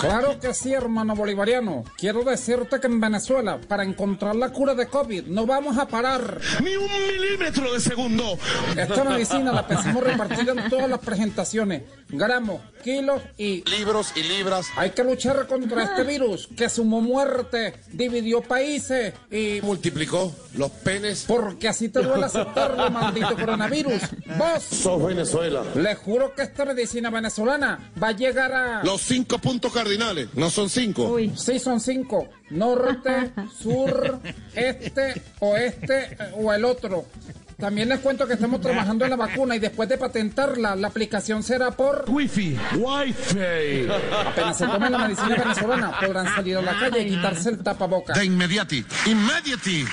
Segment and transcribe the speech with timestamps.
[0.00, 1.84] Claro que sí, hermano bolivariano.
[1.96, 6.40] Quiero decirte que en Venezuela, para encontrar la cura de COVID, no vamos a parar.
[6.62, 8.38] Ni un milímetro de segundo.
[8.76, 11.82] Esta medicina la pensamos repartir en todas las presentaciones.
[12.08, 13.68] Gramos, kilos y...
[13.68, 14.66] Libros y libras.
[14.76, 19.60] Hay que luchar contra este virus que sumó muerte, dividió países y...
[19.62, 21.24] Multiplicó los penes.
[21.26, 24.02] Porque así te duele aceptarlo, maldito coronavirus.
[24.38, 25.62] Vos, Sos Venezuela.
[25.74, 28.84] le juro que esta medicina venezolana va a llegar a...
[28.84, 30.28] Los cinco puntos cardinales.
[30.34, 31.16] No son cinco.
[31.34, 32.28] Sí, son cinco.
[32.50, 34.20] Norte, sur,
[34.54, 37.06] este, oeste eh, o el otro.
[37.58, 41.42] También les cuento que estamos trabajando en la vacuna y después de patentarla, la aplicación
[41.42, 42.04] será por...
[42.06, 42.58] Wi-Fi.
[42.76, 43.88] Wi-Fi.
[44.26, 48.12] Apenas se tomen la medicina venezolana, podrán salir a la calle y quitarse el tapaboca.
[48.12, 48.84] De inmediati.
[49.06, 49.86] Immediati.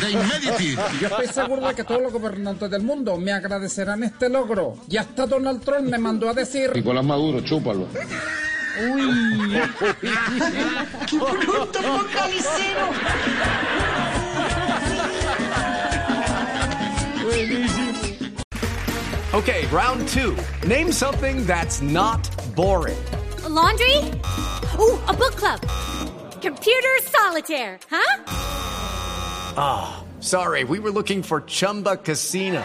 [0.00, 0.74] De inmediati.
[1.02, 4.78] Yo estoy seguro de que todos los gobernantes del mundo me agradecerán este logro.
[4.88, 6.74] Y hasta Donald Trump me mandó a decir...
[6.74, 7.88] Nicolás Maduro, chúpalo.
[19.34, 20.36] Okay, round two.
[20.64, 22.22] Name something that's not
[22.54, 22.96] boring.
[23.42, 23.96] A laundry?
[24.78, 25.60] Ooh, a book club.
[26.40, 28.22] Computer solitaire, huh?
[29.56, 32.64] Ah, sorry, we were looking for Chumba Casino.